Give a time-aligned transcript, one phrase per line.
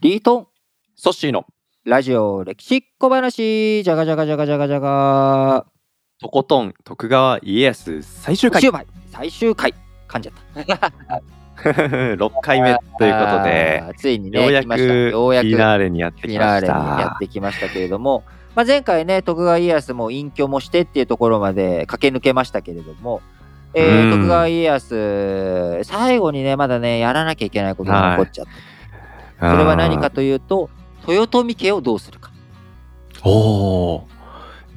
[0.00, 0.46] リートン、
[0.94, 1.44] ソッシーの
[1.84, 5.66] ラジオ歴史小話、じゃがじゃがじゃがじゃがじゃが、
[6.20, 8.62] とことん徳川家康最終回
[9.10, 9.74] 最終回、
[10.06, 10.32] 噛んじゃ
[10.62, 10.92] った。
[12.14, 14.62] 6回目ということでついにね、ようや。
[14.62, 18.22] くようやくフィナーレにやってフィナーレきましにやったてきましたけれども、
[18.54, 23.20] まあ、前回ね、徳川家康も隠居もしてっていうところまで駆け抜けましたけれども、
[23.74, 28.77] えーうん徳川家康、最後にね、まだね、やらなきゃいけないことが残っちゃった。
[29.38, 30.70] それは何かというと、
[31.06, 32.30] 豊臣家をどうするか。
[33.24, 34.04] お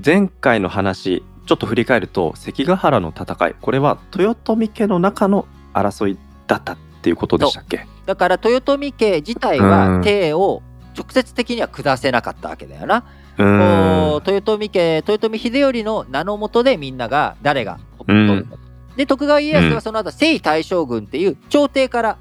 [0.03, 7.85] 前回の話ちょっと振り返ると関ヶ原の戦いこれは豊臣家の中の争いだったっていうことでしたっけ？
[8.05, 10.63] だから豊臣家自体うはん手を
[10.98, 13.03] 直接的には下せなかったわけだよな。
[13.37, 18.63] 豊臣家豊臣秀頼の名のもとでみんなが誰がトップを取るんだと。
[18.95, 22.17] で徳川家康はその後征夷大将軍っていう朝廷から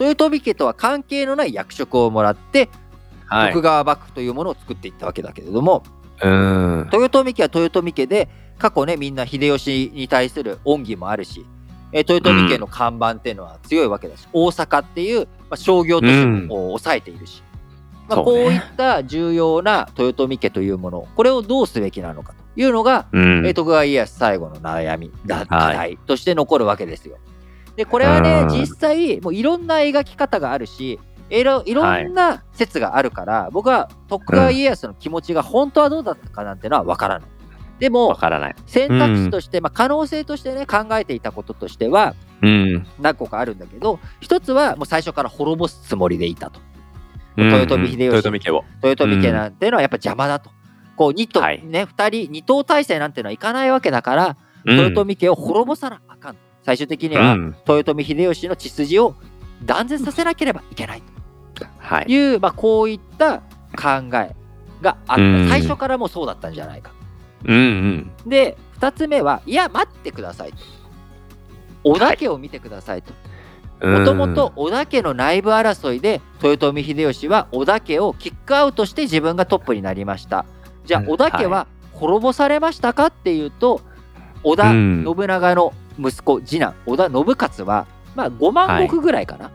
[0.00, 2.68] 豊臣家とは関係のない役職をもらって、
[3.26, 3.52] はい。
[3.52, 5.84] 徳川幕府というものを作っていったわけだけれども
[6.92, 11.46] 豊臣家は豊臣家で過去ねみんな秀吉に対する恩義もあるし、
[11.92, 17.42] えー豊臣家の看板っていうのは強いわけだし、大阪っていう、まあ、商業都市も抑えているし、
[18.08, 18.44] まあ、そうね。
[18.44, 23.46] こういった重要な豊臣家というものこれをどうすべきなのかというのが、うん。
[23.46, 25.76] えー徳川家康最後の悩みだ課はい。
[25.76, 27.18] 題として残るわけですよ。
[27.76, 30.98] でこれはねうん実際もういろんな描き方があるし
[31.30, 37.28] いろいろんな説があるから、僕は徳川家康の気持ちが本当はどうだったかなんてのは分からない。
[37.78, 46.60] でわもからない選択肢として、まあ、可能性としてね考えていたこととしてはうん何個かあるんだけど一つはもう最初から滅ぼすつもりでいたと。
[47.38, 50.50] うん豊臣秀吉豊臣家を豊臣家なんていうのはやっぱ邪魔だと。
[50.96, 56.02] こう2頭、はいね2人二頭体制なんていうのはいかないわけだから、うん豊臣家を滅ぼさな。
[56.62, 57.56] 最終的にはうん。
[57.66, 59.14] 豊臣秀吉の血筋を
[59.64, 61.02] 断絶させなければいけない。
[61.78, 62.04] はい。
[62.06, 64.34] という、まあ、こういった考え
[64.82, 65.48] があった、うん。
[65.48, 66.92] 最初からもうそうだったんじゃないか。
[67.44, 67.58] うんう
[68.26, 68.28] ん。
[68.28, 70.58] で2つ目はいや待ってくださいと。
[71.84, 73.12] 織田家を見てくださいと。
[73.86, 80.44] もともと織田家の内部争いで豊臣秀吉は織田家をキックアウトして自分がトップになりました。
[80.84, 81.08] じゃあうん。
[81.08, 83.80] 織田家は滅ぼされましたかっていうと
[84.42, 85.04] 織田うん。
[85.04, 89.50] 信長の息子次男織田信勝はまあ5万石ぐらいかな。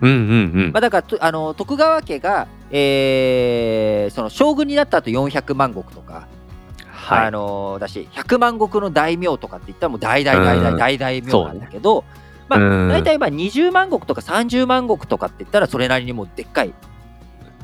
[0.00, 0.72] うんうんうん。
[0.72, 6.26] まあ、だからとあの徳川家が、えーその将軍になった後400万石とか、
[6.90, 7.26] はい。
[7.26, 10.78] あのだし100万石の大名とかって言ったらもう大大大大うん。
[10.78, 12.04] 大大名なんだけど、
[12.48, 12.88] まあうん。
[12.88, 16.72] 大体まあ20万石とか30万石とかって言ったらそれなりにもうでっかい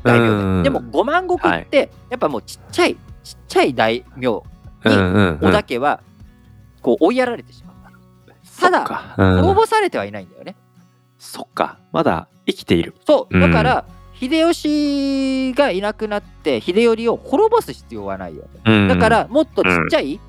[0.02, 0.62] 大名うん。
[0.62, 4.42] ででも5万石ってやっぱもうちっちゃいちっちゃい大名うん
[4.84, 5.38] うんうん。
[5.40, 6.00] 織田家は
[6.82, 7.63] こう追いやられてし
[8.60, 9.40] たただうん。
[9.40, 10.56] 滅ぼされてはいないんだよね。
[11.18, 11.78] そっか。
[11.92, 12.94] まだ生きている。
[13.06, 13.36] そう。
[13.36, 13.40] うん。
[13.40, 13.84] だから
[14.14, 20.20] 秀吉がいなくなって秀頼を滅ぼす必要はないよだからもっとちっちゃい、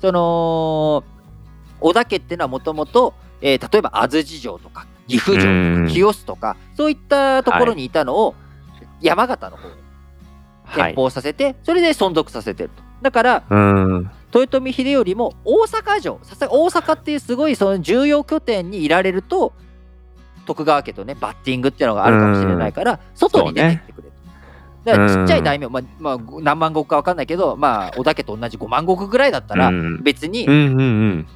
[0.00, 1.02] その
[1.80, 5.86] 織田家っていうのはもともと例えば安土城とか岐阜城とうん。
[5.88, 8.34] か清須とかそういったところにいたのを
[9.00, 9.74] 山形の方に
[10.64, 10.92] はい。
[10.92, 12.82] 転封させて、それで存続させてると。
[13.02, 19.52] だからうん豊臣秀頼も大阪城さすが大阪っていうすごいその重要拠点にいられると
[20.46, 24.14] 徳川家とねバッティングっていうのがあるかもしれないから、外に出てってくれと。
[24.84, 30.02] だからちっちゃい大名、まあまあ、何万石か分かんないけど、まあ、織田家と同じ5万石ぐらいだったら、うん。
[30.02, 31.26] 別に豊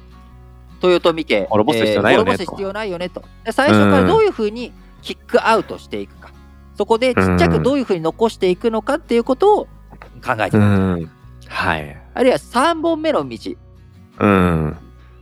[1.09, 3.23] 臣家、滅ぼす必要ないよね滅ぼす必要ないよねと。
[3.43, 4.71] で最初からどういうふうに
[5.01, 6.29] キックアウトしていくか、
[6.75, 9.65] そこでちっちゃくどういうふうに残していくのかっていうことを
[10.23, 10.65] 考えてうる。
[10.67, 11.11] ん。
[11.47, 13.55] はいあるいは3本目の道、
[14.19, 14.77] うん。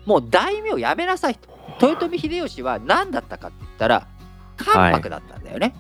[0.08, 1.48] もう大名やめなさいと。
[1.80, 4.08] 豊臣秀吉は何だったかって言ったら、
[4.58, 5.76] 関白だったんだよね。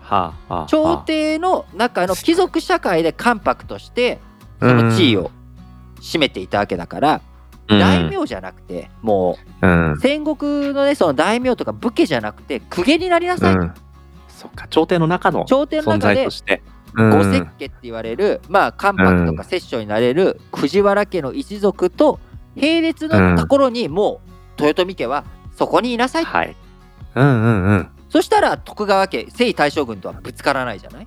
[0.00, 4.18] はあはあ朝廷の中の貴族社会で関白として、
[4.58, 5.30] その地位を
[6.00, 7.20] 占めていたわけだから、
[7.68, 9.92] 大名じゃなくて、もうん。
[9.92, 13.60] う戦国のね、その大名とか武家じゃなくて、公家になりなさいと。
[13.60, 13.74] うん。
[14.28, 16.62] そっか朝廷の中の朝廷の存中で在として
[16.96, 22.18] 五石家って言われる、まあ関白とか摂政になれる藤原家の一族と
[22.54, 24.22] 並列のところにも
[24.58, 25.24] う豊臣家は
[25.56, 26.56] そこにいなさい、はい。
[27.14, 27.88] うんうんうん。
[28.08, 31.06] そしたら徳川家征夷大将軍とはぶつからないじゃない？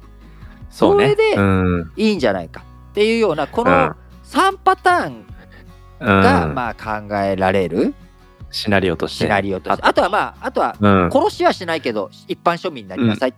[0.70, 1.16] そうね。
[1.16, 1.92] それでうん。
[1.96, 2.64] いいんじゃないか。
[2.92, 3.96] っていうようなこのうん。
[4.26, 5.26] 3パターン
[6.00, 6.54] がうん。
[6.54, 7.96] まあ考えられる。
[8.52, 9.26] シナリオとして。
[9.26, 9.84] シナリオとして。
[9.84, 11.10] あとはまああとはうん。
[11.12, 13.34] 殺しはしないけど一般庶民になりなさいっ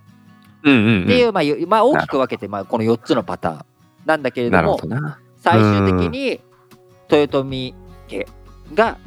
[0.64, 3.66] うんうんていううまあよまあ大きく分けてまあこの4つのパターン
[4.06, 5.20] なんだけれどもどな。
[5.38, 6.40] 最終的に
[7.10, 7.74] 豊臣
[8.08, 8.28] 家
[8.74, 8.98] が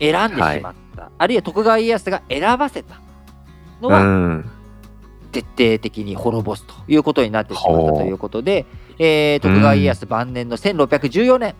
[0.00, 3.00] 選んでしまった、あるいは徳川家康が選ばせた
[3.80, 4.50] のうはん。
[5.32, 8.66] 徹底的に滅ぼすということになってしまったということで、
[8.98, 11.54] えー徳川家康晩年の1614年、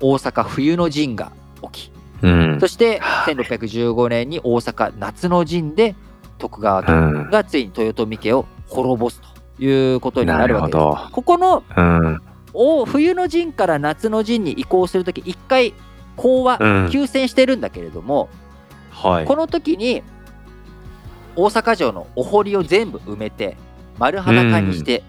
[0.00, 1.32] 大阪冬の陣が
[1.70, 1.92] 起き、
[2.22, 2.60] うん。
[2.60, 3.34] そしてはい。
[3.34, 5.94] 1615年に大阪夏の陣で
[6.42, 9.20] 徳川がついに豊臣家を滅ぼす
[9.56, 10.72] ということにななるわけです。
[10.72, 10.98] ど。
[11.12, 12.20] ここのうん。
[12.54, 15.72] お冬の陣から夏の陣に移行するとき、一回、
[16.16, 18.28] 講和、うん休戦してるんだけれども、
[18.90, 19.24] はい。
[19.24, 20.02] この時に、
[21.36, 23.56] 大阪城のお堀を全部埋めて、
[23.98, 25.04] 丸裸にして、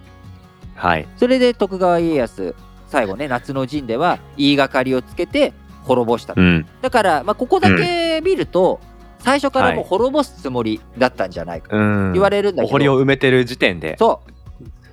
[0.76, 1.08] はい。
[1.18, 2.56] それで徳川家康、
[2.88, 5.52] 最後ね、夏の陣では言いがかりをつけて
[5.84, 6.42] 滅ぼしたと。
[6.42, 6.66] うん。
[6.82, 8.80] だから、まあ、ここだけ見ると、
[9.24, 12.14] 最初からもうはい滅ぼすつもりだったんじゃないかとうん。
[12.14, 13.96] 言われるんだけど、お堀を埋めてる時点で。
[13.98, 14.22] そ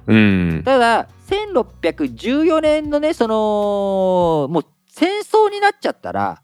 [0.06, 0.62] う、うん。
[0.64, 6.42] ただ、1614年のね、その、もう戦争になっちゃったら、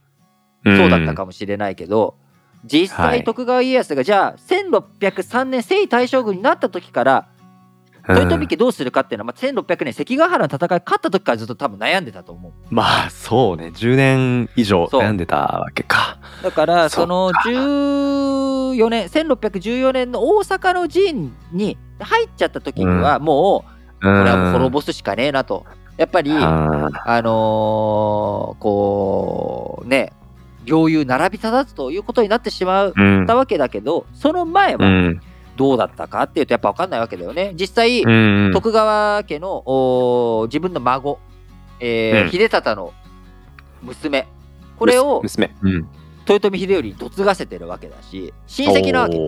[0.65, 2.17] そうだったかもしれないけど、
[2.65, 7.29] 実はい際徳川家康がじゃあ1603年征夷大将軍になった時から
[8.08, 12.53] 豊臣家どうするかっていうのは、まあ、1600年関ヶ原の戦い勝った時からずっと多分悩んでたと思う。
[12.70, 13.73] まあそうね。
[13.75, 16.19] 10年以上悩んでたわけか。
[16.43, 25.64] だからそその14年1614年の大阪の陣に入っちゃった時にはもう、ここれはもう滅ぼすしかねえなと。
[25.97, 30.12] やっぱりああのーこうね
[30.67, 33.26] 領有並び立たずということになってしまうーうん。
[33.26, 35.20] たわけだけどその前はうん
[35.56, 37.53] どうだったかっていうとやっぱ分かんないわけだよね。
[37.58, 38.08] 実際、う
[38.49, 41.19] ん徳川家の自分の孫、
[41.81, 42.31] えーうん。
[42.31, 42.93] 秀忠の
[43.82, 44.26] 娘。
[44.79, 45.55] これを娘。
[45.62, 45.88] うん。
[46.29, 49.19] 豊臣秀頼に嫁がせてるわけだし親戚なわけ。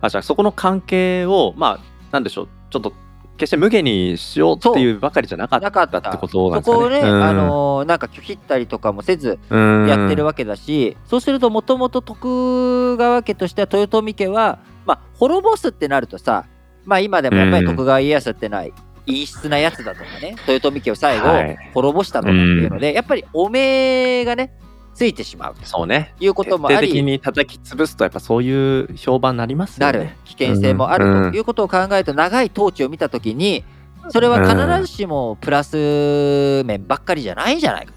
[0.00, 2.48] あじゃあそこの関係をまあなんでしょう。
[2.70, 2.92] ちょっと
[3.36, 7.00] 決して無限にしようっていうばかりじゃなかったってことなんそですかね。
[7.02, 7.22] こをね、うん。
[7.22, 9.86] あのーなんか拒否ったりとかもせずうん。
[9.86, 16.46] やってるわけだし、そうするともともと徳川家としては豊臣家は、まあ、滅ぼすってなるとさ、
[16.84, 18.64] まあ、今でもやっぱり徳川家康ってのは
[19.06, 21.56] 陰湿なやつだとかね豊臣家を最後はい。
[21.74, 24.52] 滅ぼしたとかっていうので、やっぱりおめえがね
[24.94, 26.14] ついてしまうそうね。
[26.18, 30.00] ということも徹あり底的に叩き潰すとやっぱそういう評判になりますよなる。
[30.00, 30.16] ね。
[30.24, 33.64] 危険性もあるということを考えると長い統治を見た時に
[34.08, 37.92] それは必ずしもプラス面ばっかりじゃないんじゃないか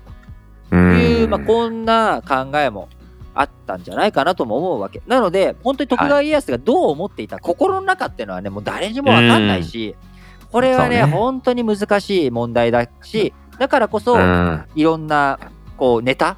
[0.67, 1.29] うという、ん。
[1.29, 2.89] まあ、こんな考えも
[3.39, 5.01] あったんじゃないかなとも思うわけ。
[5.07, 9.95] なので本当に徳川家康がどう思っていた心の中っていうのはねもう誰にも分かんないし、
[10.51, 11.05] これはねね。
[11.05, 14.65] 本当に難しい問題だしだからこそ、うん。
[14.75, 15.39] いろんな
[15.77, 16.37] こうネタ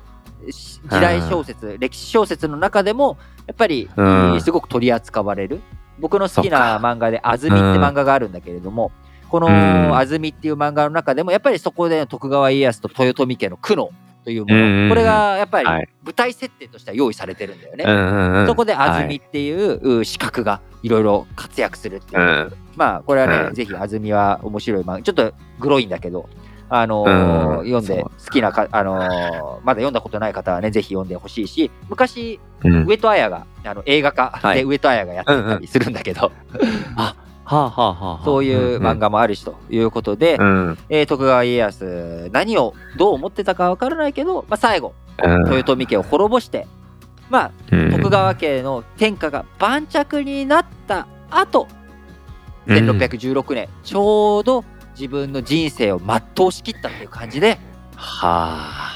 [0.49, 3.17] し時代小説、歴史小説の中でも
[3.47, 4.03] やっぱり、う
[4.35, 4.41] ん。
[4.41, 5.61] すごく取り扱われる。
[5.99, 8.91] 僕の好きな漫画で「あずみ」って漫画があるんだけれども、
[9.29, 9.53] このうん
[9.97, 13.89] 「あずみ」っていう漫画の中でもやっぱりそこでの徳川家康と豊臣家の苦悩
[14.23, 15.89] というもの、うんこれがやっぱりはい。
[16.03, 17.85] 舞台設定としては用意されてるんだよね。
[17.87, 18.47] うんうんうん。
[18.47, 22.21] そこであずみはいっていうう資格がいろいろ活躍するっていう。
[22.21, 22.23] う。
[22.25, 22.53] ん。
[22.75, 23.53] まあこれはね、うん。
[23.53, 24.83] ぜひあずみは面白い。
[24.83, 26.29] 漫画ちょっとグロいんだけど
[26.69, 27.65] あのーうん。
[27.71, 29.01] 読んで好きなか、あのー
[29.63, 32.85] まだ読んだことない方はねぜひ読んでほしいし昔うん。
[32.85, 34.57] 上戸彩があの映画化はい。
[34.57, 36.31] で上戸彩がやってたりするんだけど、は
[36.97, 37.30] あはあはあはあ
[38.25, 40.77] そういう漫画もあるしということで、うん。
[40.89, 44.93] えー徳川家康何をどう思ってたかわからないけど、まあ、最後
[45.23, 45.53] うん。
[45.53, 46.67] 豊臣家を滅ぼして
[47.29, 47.91] まあうん。
[47.91, 51.67] 徳川家の天下が盤石になった後
[52.67, 57.57] 1616年、ちょうど自分の人生を全うしきったっていう感じで
[57.95, 58.91] はあ。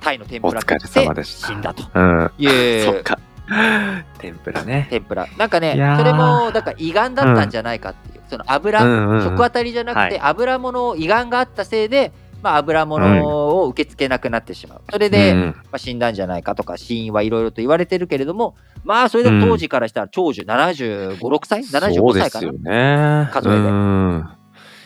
[0.00, 1.48] タイの天ぷらお疲れ様でした。
[1.48, 2.30] 死んだとうん。
[2.38, 3.18] いうそっか
[4.18, 4.86] 天ぷらね。
[4.90, 5.26] 天ぷら。
[5.36, 9.22] なんかねそれもだから胃がんだったんじゃないかっていう、その油、うんうんうん。
[9.24, 10.20] 食あたりじゃなくて、はい。
[10.20, 13.26] 油物胃がんがあったせいで、まあ、油物
[13.58, 21.64] を受け付けなくなってしまう、それで、うんまあ、死んだんじゃないかとか死因はいろいろと言われてるけれどもまあそれでも当時からしたら長寿7 5 6歳？
[21.64, 22.40] そう75で歳かな？
[22.40, 23.28] すよね。
[23.30, 24.28] 数えでうん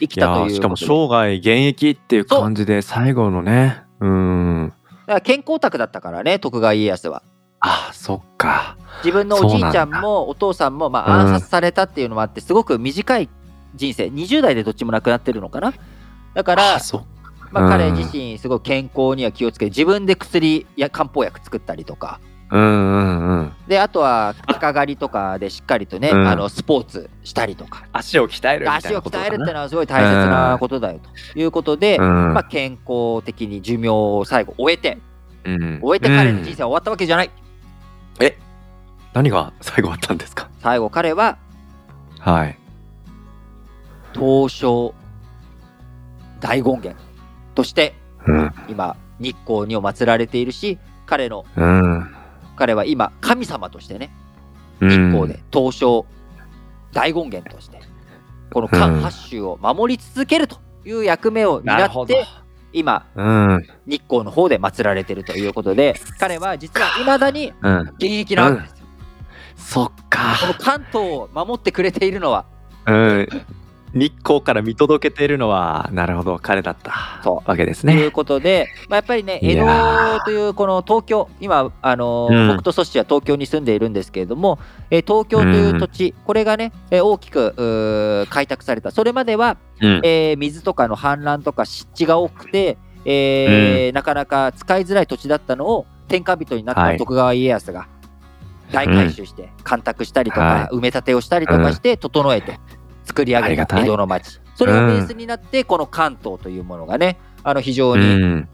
[0.00, 3.85] 生きたというーしかも生涯現役っていう感じで最後のね。
[4.00, 4.73] うん。
[5.06, 7.23] だから健康オタクだったからね徳川家康は
[7.66, 8.76] あそっか。
[9.02, 11.26] 自分のおじいちゃんもお父さんもまあうん。
[11.28, 13.30] 暗殺されたっていうのもあってすごく短い
[13.75, 14.06] 人生。
[14.06, 15.73] 20代でどっちも亡くなってるのかな？
[16.35, 16.78] だから
[17.50, 17.71] まあ、うん。
[17.71, 22.21] 彼自身すごい健康には気をつけて自分で薬や漢方薬作ったりとか。
[22.50, 23.52] うんうんうん。
[23.66, 26.28] であとは赤狩りとかでしっかりとね、うん。
[26.28, 27.87] あのスポーツしたりとか。
[27.92, 29.02] 足を鍛えるみたい足をな？
[29.02, 31.00] こと鍛えるってなのはすごい大切なことだよ
[31.33, 32.35] ということで、うん。
[32.35, 34.99] まあ、健康的に寿命を最後終えて
[35.44, 35.80] うん。
[35.83, 36.56] 終えて彼の人うん。
[36.56, 37.44] 生は終わったわけじゃない、え
[39.14, 40.50] 何が最後あったんですか？
[40.61, 41.38] 最後彼は
[42.18, 42.59] はい。
[44.12, 44.94] 東証
[46.40, 46.94] 大権現
[47.54, 47.94] として
[48.26, 48.52] うん。
[48.68, 52.14] 今日光にを祀られているし彼のうん。
[52.56, 54.11] 彼は今神様としてね
[54.80, 56.06] 日日光で東証
[56.92, 57.80] 大権現として
[58.52, 62.25] この漢八州を守り続けるという役目を担って、
[62.73, 63.66] 今うん。
[63.87, 67.80] 日光の方で祀られているということで彼は実は未だにうん。
[67.97, 68.71] 現役なわけです。
[68.71, 68.74] よ、
[69.56, 70.37] そっか。
[70.40, 72.44] この関東を守ってくれているのは
[72.87, 73.28] うん。
[73.94, 78.11] 日光から見届けているのは、なるほど、彼だったそうわけですというね。
[78.11, 84.58] ことで、まあ、やっぱりね、江戸というこの東京、今、あのーうん僕とソッシーは東京に住んでいるんですけれども、
[84.90, 88.90] えー東京という土地、これがね、えー大きく開拓された。
[88.90, 90.00] それまでは、うん。
[90.02, 97.87] えー水とかの氾濫とか湿地が多くて、えーなかなか使いづらい土地だったのを天下人になっはいた徳川家康が
[98.73, 102.59] 大改修して、干拓したりとか、はい埋め立てをしたりとかして整えて
[103.04, 104.40] 作り上げた江戸の町。
[104.56, 108.49] それがベースになって、この関東というものがね、あの非常うに、ん。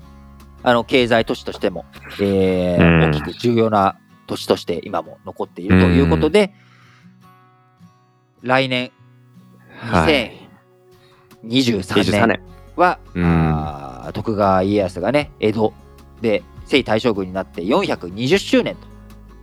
[0.63, 1.87] あの経済都市としても、
[2.21, 6.53] え大きく重要な都市として今も残っているということで、
[8.43, 8.93] 来年
[9.79, 10.49] はい。
[11.47, 12.41] 2023 23年年。
[12.77, 15.73] は、うんあー徳川家康がね江戸
[16.21, 18.90] で征大将軍になって420周年と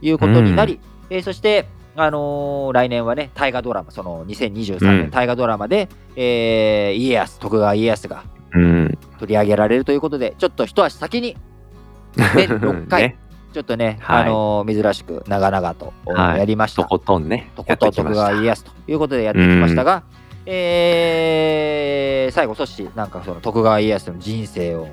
[0.01, 8.23] いうことになり、えーそして、あのー来年はね大河ドラマその2023うん年大河ドラマで、えー家康徳川家康が
[8.53, 8.97] うん。
[9.19, 11.35] 取り上げられるということでちょっと一足先に
[12.35, 13.17] 全6回、ね。
[13.53, 16.83] ちょっとね、はいあのー珍しく長々と、はいやりました。
[16.83, 17.49] とことんね。
[17.55, 18.33] とことん徳川。
[18.33, 20.03] 家康ということでやってきましたが、
[20.45, 24.87] えー最後、そしなんかその徳川家康の人生を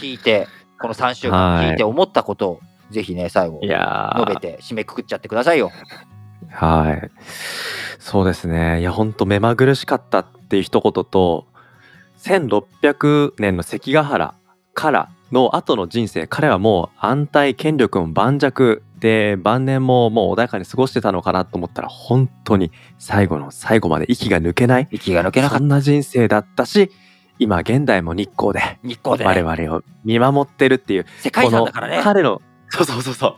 [0.00, 0.46] 聞いて、
[0.80, 2.60] この3週間聞いて思ったことを、
[2.94, 5.70] ぜひね、最後、いやー述べて締めくくっちゃってくださいよ。
[6.50, 7.10] はい。
[7.98, 8.80] そうですね。
[8.80, 11.46] いや、ほんと目まぐるしかったっていう一言と、
[12.18, 14.34] 1600年の関ヶ原
[14.72, 26.90] からの後の人生、彼はもう安泰、権力も盤石で、晩年ももう穏やかに過ごしてたのかなと思ったら、本当に最後の最後まで息が抜けない、息が抜けなかったそんな人生だったし、
[27.38, 32.00] 今現代も日光で日光で、我ね、々を見守ってるっていう世界遺産だからね。
[32.02, 32.40] 彼の
[32.70, 33.30] そうそうそうそう。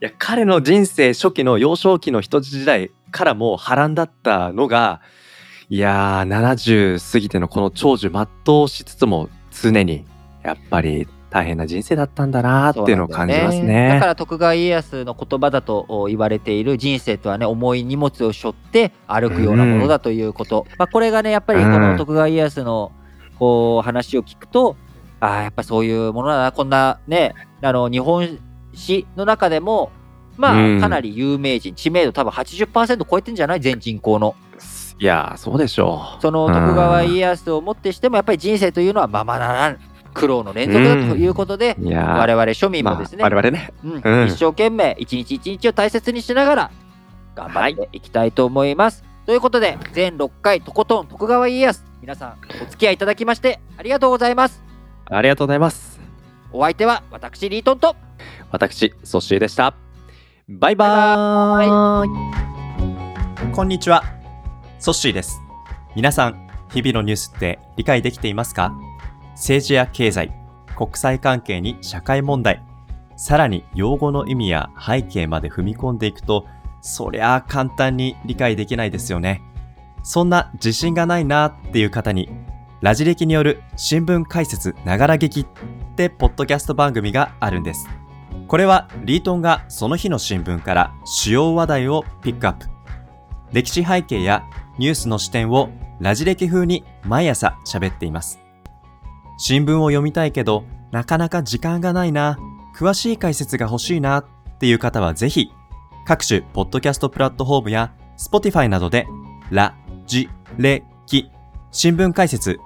[0.00, 5.00] いや彼の人生初期の幼少期の人質時代からも波乱だったのが
[5.68, 10.04] いやー70過ぎてのこの長寿全うしつつも常に
[10.42, 14.06] やっぱり大変な人生だったんだなーっていうのを感じますそうなんだかね。
[14.06, 22.92] ら徳川家康の言葉だと言われている人生とはね重い荷物を背負って歩くようなものだということ、まあ、これがねやっぱりこの徳川家康の
[23.38, 24.76] こう話を聞くと
[25.20, 28.40] ああやっぱそういうものだなこんなねあの日本
[28.74, 29.90] 史の中でも
[30.36, 33.60] まうんあかなり有名人知名度多分80%超えてんじゃない？
[33.60, 34.34] 全人口の
[34.98, 36.22] いやーそうでしょう。
[36.22, 39.78] その徳川家康をもってしてもやっぱり人生というのはままならん
[40.12, 43.72] 苦労の連続だということで、いやー我々庶民もまあですね、我々ね。
[43.84, 46.70] うんうん一生懸命一日一日を大切にしながら
[47.34, 49.04] 頑張っていきたいと思います。
[49.26, 54.62] ということで全6回とことん徳川家康皆さんお付き合いいただきましてありがとうございます。
[55.06, 55.89] ありがとうございます。
[56.52, 57.94] お相手は私リートンと
[58.50, 59.72] 私ソッシーでした。
[60.48, 63.52] バイバーイ。
[63.52, 64.02] こんにちは。
[64.80, 65.40] ソッシーです。
[65.94, 68.72] 皆さん、日々のニュースって理解できていますか？
[69.34, 70.32] 政治や経済、
[70.76, 72.60] 国際関係に社会問題、
[73.16, 76.46] さらに用語の意味や背景まで踏み込んでいくと、
[76.80, 79.40] そりゃあ簡単に理解できないですよね。
[80.02, 82.28] そんな自信がないなっていう方に、
[82.80, 85.46] ラジ歴による新聞解説ながら劇
[85.90, 87.88] ってポッドキャスト番組があるんです。
[88.46, 92.66] これはリートンがその日の新聞から主要話題をピックアップ。
[93.52, 94.44] 歴史背景や
[94.78, 95.70] ニュースの視点を
[96.00, 98.40] ラジ歴風に毎朝喋っています。
[99.38, 102.38] 新聞を読みたいけど、なかなか時間がないな、
[102.76, 104.24] 詳しい解説が欲しいなっ
[104.58, 105.52] ていう方はぜひ、
[106.06, 109.06] 各種ポッドキャストプラットフォームや Spotify などで、
[109.50, 109.74] ラ、
[110.06, 111.30] ジ、レ、キ、
[111.70, 112.58] 新聞解説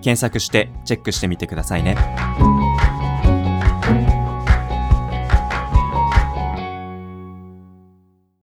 [0.00, 1.96] 検索してチェックしてみてくださいね。